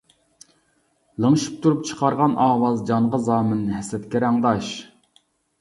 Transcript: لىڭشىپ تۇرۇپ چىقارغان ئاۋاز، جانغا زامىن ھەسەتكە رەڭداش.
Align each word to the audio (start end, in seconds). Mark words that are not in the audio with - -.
لىڭشىپ 1.25 1.59
تۇرۇپ 1.65 1.83
چىقارغان 1.89 2.33
ئاۋاز، 2.47 2.81
جانغا 2.89 3.21
زامىن 3.29 3.63
ھەسەتكە 3.77 4.23
رەڭداش. 4.25 4.73